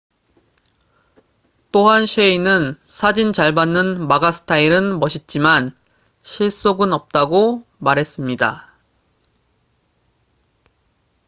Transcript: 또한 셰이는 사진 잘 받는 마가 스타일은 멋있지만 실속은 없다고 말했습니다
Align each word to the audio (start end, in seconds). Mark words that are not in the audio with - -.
또한 1.71 2.07
셰이는 2.07 2.75
사진 2.81 3.33
잘 3.33 3.53
받는 3.53 4.07
마가 4.07 4.31
스타일은 4.31 4.97
멋있지만 4.99 5.77
실속은 6.23 6.91
없다고 6.91 7.63
말했습니다 7.77 8.73